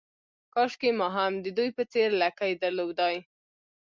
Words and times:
کاشکې 0.53 0.89
ما 0.99 1.07
هم 1.17 1.33
د 1.43 1.45
دوی 1.57 1.69
په 1.77 1.83
څېر 1.93 2.09
لکۍ 2.21 2.51
درلودای. 2.63 3.15